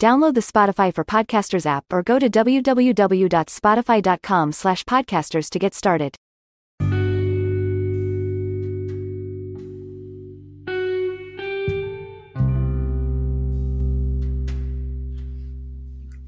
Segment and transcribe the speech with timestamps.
[0.00, 6.16] Download the Spotify for Podcasters app or go to www.spotify.com slash podcasters to get started.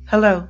[0.06, 0.46] Hello.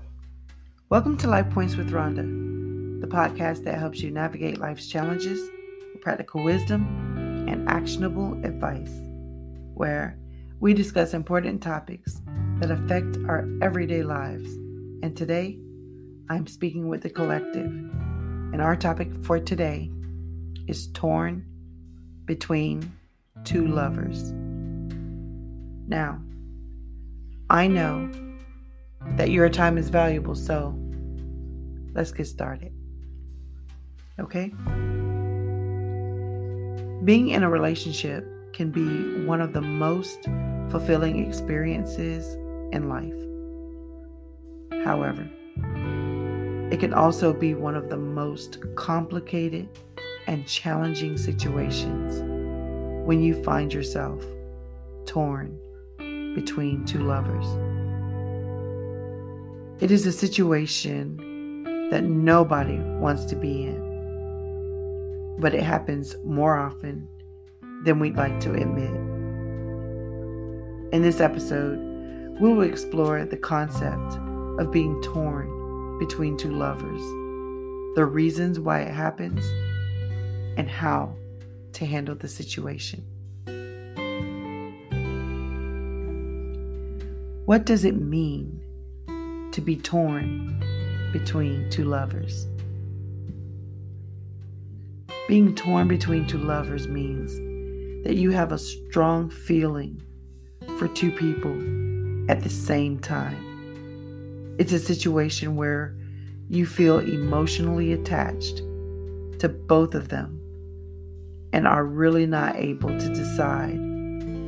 [0.88, 5.48] Welcome to Life Points with Ronda, the podcast that helps you navigate life's challenges
[5.92, 8.90] with practical wisdom and actionable advice,
[9.74, 10.18] where
[10.58, 12.20] we discuss important topics
[12.62, 14.54] that affect our everyday lives.
[15.02, 15.58] And today,
[16.30, 17.66] I'm speaking with the collective.
[17.66, 19.90] And our topic for today
[20.68, 21.44] is torn
[22.24, 22.88] between
[23.42, 24.30] two lovers.
[25.88, 26.20] Now,
[27.50, 28.08] I know
[29.16, 30.36] that your time is valuable.
[30.36, 30.72] So
[31.94, 32.72] let's get started.
[34.20, 34.52] Okay?
[37.04, 40.28] Being in a relationship can be one of the most
[40.70, 42.36] fulfilling experiences
[42.72, 43.12] in life.
[44.84, 45.28] However,
[46.72, 49.68] it can also be one of the most complicated
[50.26, 52.22] and challenging situations
[53.06, 54.24] when you find yourself
[55.04, 55.58] torn
[56.34, 57.46] between two lovers.
[59.82, 67.06] It is a situation that nobody wants to be in, but it happens more often
[67.84, 68.94] than we'd like to admit.
[70.92, 71.91] In this episode,
[72.40, 74.18] we will explore the concept
[74.60, 77.02] of being torn between two lovers,
[77.96, 79.44] the reasons why it happens,
[80.58, 81.14] and how
[81.72, 83.04] to handle the situation.
[87.46, 88.62] What does it mean
[89.52, 90.58] to be torn
[91.12, 92.46] between two lovers.
[95.28, 97.34] Being torn between two lovers means
[98.04, 100.02] that you have a strong feeling
[100.78, 101.52] for two people
[102.32, 104.56] at the same time.
[104.58, 105.94] It's a situation where
[106.48, 108.56] you feel emotionally attached
[109.40, 110.40] to both of them
[111.52, 113.78] and are really not able to decide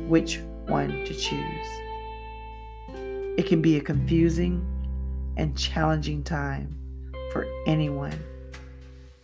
[0.09, 1.67] which one to choose.
[3.37, 4.65] It can be a confusing
[5.37, 6.75] and challenging time
[7.31, 8.19] for anyone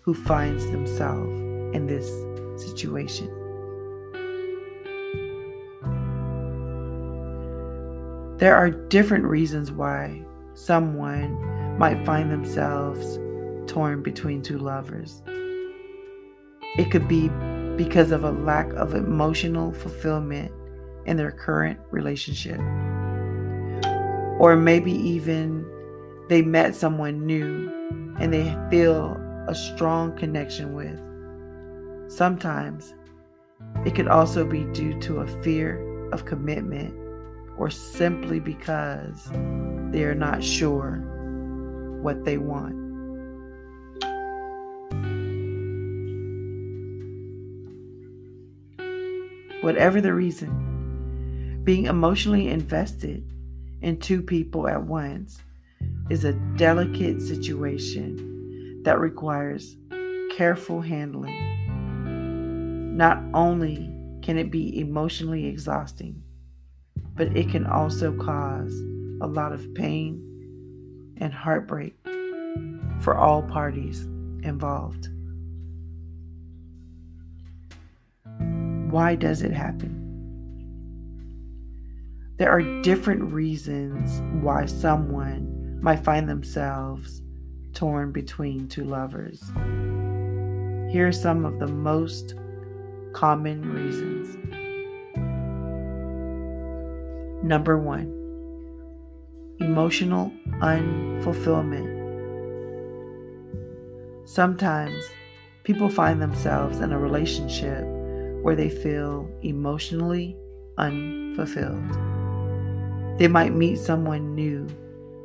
[0.01, 1.31] who finds themselves
[1.75, 2.07] in this
[2.63, 3.40] situation.
[8.41, 10.25] There are different reasons why
[10.55, 13.19] someone might find themselves
[13.71, 15.21] torn between two lovers.
[16.75, 17.29] It could be
[17.77, 20.51] because of a lack of emotional fulfillment
[21.05, 22.57] in their current relationship,
[24.39, 25.63] or maybe even
[26.27, 27.69] they met someone new
[28.19, 29.17] and they feel
[29.49, 30.99] a strong connection with.
[32.11, 32.95] Sometimes
[33.85, 37.00] it could also be due to a fear of commitment
[37.61, 39.29] or simply because
[39.91, 40.95] they are not sure
[42.01, 42.73] what they want.
[49.61, 53.31] Whatever the reason, being emotionally invested
[53.83, 55.43] in two people at once
[56.09, 59.77] is a delicate situation that requires
[60.35, 61.37] careful handling.
[62.97, 63.93] Not only
[64.23, 66.23] can it be emotionally exhausting,
[67.21, 68.73] but it can also cause
[69.21, 70.19] a lot of pain
[71.17, 71.93] and heartbreak
[72.99, 74.05] for all parties
[74.41, 75.07] involved.
[78.89, 79.99] Why does it happen?
[82.37, 87.21] There are different reasons why someone might find themselves
[87.73, 89.47] torn between two lovers.
[90.91, 92.33] Here are some of the most
[93.13, 94.60] common reasons.
[97.43, 98.05] Number one,
[99.59, 101.99] emotional unfulfillment.
[104.25, 105.03] Sometimes
[105.63, 107.83] people find themselves in a relationship
[108.43, 110.37] where they feel emotionally
[110.77, 111.83] unfulfilled.
[113.17, 114.67] They might meet someone new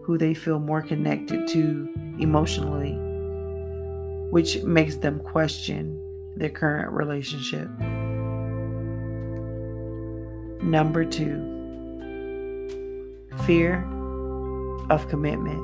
[0.02, 1.88] who they feel more connected to
[2.18, 2.92] emotionally,
[4.30, 6.00] which makes them question
[6.36, 7.68] their current relationship.
[10.62, 11.55] Number two,
[13.44, 13.84] fear
[14.90, 15.62] of commitment.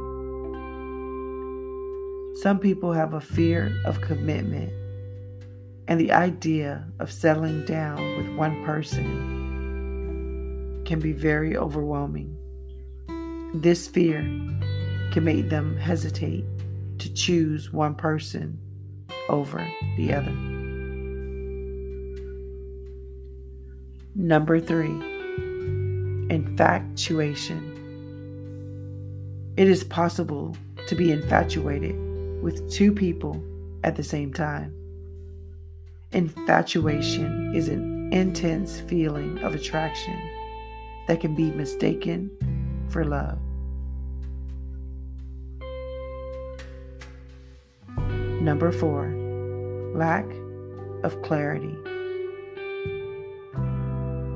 [2.39, 4.73] Some people have a fear of commitment,
[5.89, 12.37] and the idea of settling down with one person can be very overwhelming.
[13.55, 14.23] This fear
[15.13, 16.45] can make them hesitate
[16.99, 18.59] to choose one person
[19.29, 19.65] over
[19.97, 20.33] the other.
[24.15, 25.12] Number three,
[26.33, 27.69] infatuation.
[29.59, 30.57] It is possible
[30.89, 31.95] to be infatuated
[32.43, 33.45] with two people
[33.85, 34.75] at the same time.
[36.13, 40.19] Infatuation is an intense feeling of attraction
[41.07, 42.31] that can be mistaken
[42.89, 43.39] for love.
[48.41, 49.09] Number four,
[49.95, 50.25] lack
[51.05, 51.77] of clarity.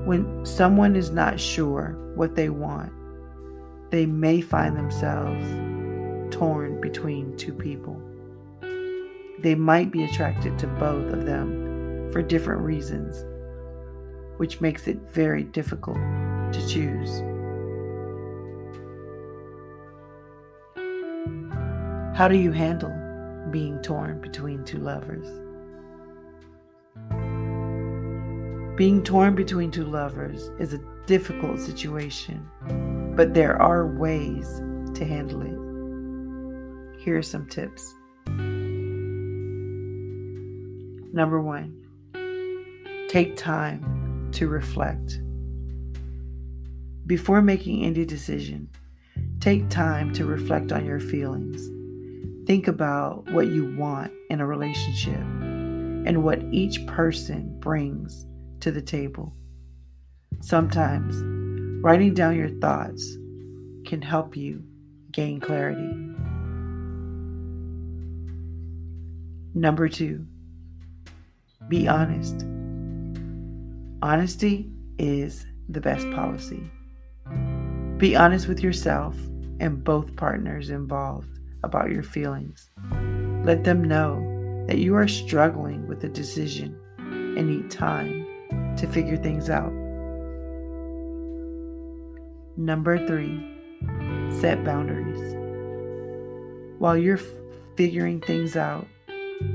[0.06, 2.92] When someone is not sure what they want,
[3.90, 5.44] they may find themselves
[6.32, 8.00] torn between two people.
[9.40, 13.24] They might be attracted to both of them for different reasons,
[14.36, 15.98] which makes it very difficult
[16.52, 17.20] to choose.
[22.16, 22.94] How do you handle
[23.50, 25.45] being torn between two lovers?
[28.76, 32.46] Being torn between two lovers is a difficult situation,
[33.16, 34.60] but there are ways
[34.92, 37.00] to handle it.
[37.00, 37.94] Here are some tips.
[41.14, 41.74] Number one,
[43.08, 45.22] take time to reflect.
[47.06, 48.68] Before making any decision,
[49.40, 51.66] take time to reflect on your feelings.
[52.46, 58.26] Think about what you want in a relationship and what each person brings
[58.60, 59.32] to the table.
[60.40, 61.16] Sometimes
[61.82, 63.16] writing down your thoughts
[63.84, 64.62] can help you
[65.12, 65.92] gain clarity.
[69.54, 70.26] Number two,
[71.68, 72.44] be honest.
[74.02, 76.62] Honesty is the best policy.
[77.96, 79.16] Be honest with yourself
[79.58, 82.70] and both partners involved about your feelings.
[83.44, 88.26] Let them know that you are struggling with a decision and need time
[88.76, 89.72] to figure things out.
[92.56, 93.38] Number three,
[94.40, 95.34] set boundaries.
[96.78, 97.26] While you're f-
[97.76, 98.86] figuring things out,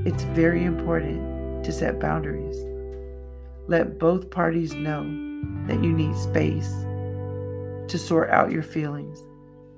[0.04, 2.56] it's very important to set boundaries.
[3.68, 5.02] Let both parties know
[5.66, 6.70] that you need space
[7.88, 9.18] to sort out your feelings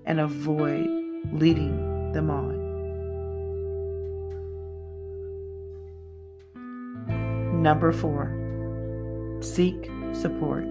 [0.04, 0.86] and avoid
[1.32, 2.62] leading them on.
[7.62, 8.43] Number four,
[9.44, 10.64] seek support.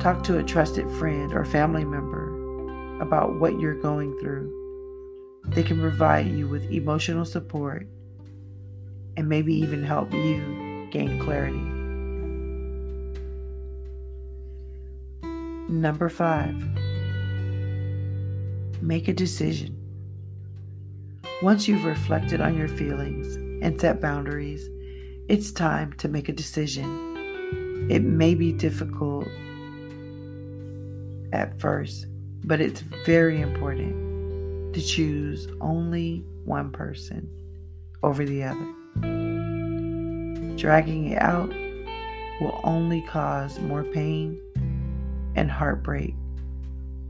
[0.00, 4.56] Talk to a trusted friend or family member about what you're going through
[5.48, 7.86] they can provide you with emotional support
[9.16, 11.56] and maybe even help you gain clarity.
[15.72, 16.54] Number five,
[18.82, 19.74] make a decision.
[21.42, 24.68] Once you've reflected on your feelings and set boundaries,
[25.28, 27.88] it's time to make a decision.
[27.90, 29.26] It may be difficult
[31.32, 32.06] at first,
[32.44, 37.28] but it's very important to choose only one person
[38.04, 38.72] over the other.
[40.56, 41.52] Dragging it out
[42.40, 44.40] will only cause more pain
[45.34, 46.14] and heartbreak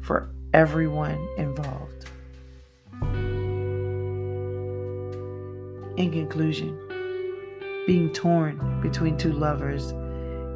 [0.00, 2.08] for everyone involved.
[5.99, 6.86] In conclusion,
[7.87, 9.93] being torn between two lovers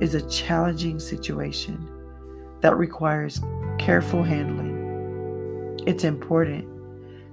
[0.02, 1.88] is a challenging situation
[2.60, 3.40] that requires
[3.78, 5.78] careful handling.
[5.86, 6.66] It's important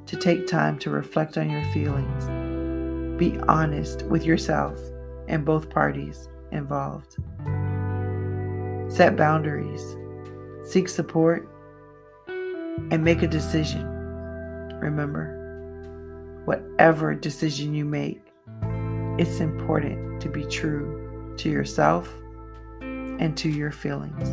[0.08, 2.26] to take time to reflect on your feelings.
[3.20, 4.80] Be honest with yourself
[5.28, 7.18] and both parties involved.
[8.90, 9.98] Set boundaries,
[10.64, 11.50] seek support,
[12.28, 13.86] and make a decision.
[14.80, 18.27] Remember, whatever decision you make,
[19.18, 22.12] it's important to be true to yourself
[22.82, 24.30] and to your feelings.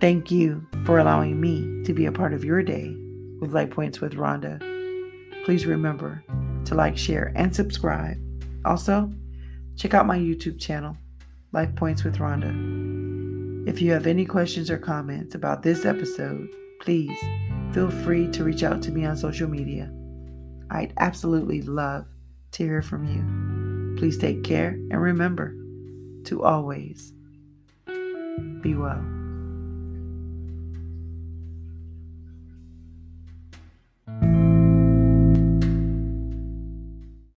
[0.00, 2.96] Thank you for allowing me to be a part of your day
[3.40, 4.58] with Life Points with Ronda.
[5.44, 6.24] Please remember
[6.64, 8.16] to like, share, and subscribe.
[8.64, 9.12] Also,
[9.76, 10.96] check out my YouTube channel,
[11.52, 12.52] Life Points with Ronda.
[13.70, 16.48] If you have any questions or comments about this episode,
[16.80, 17.16] please
[17.72, 19.92] feel free to reach out to me on social media.
[20.72, 22.06] I'd absolutely love
[22.52, 23.98] to hear from you.
[23.98, 25.54] Please take care and remember
[26.24, 27.12] to always
[28.62, 29.21] be well.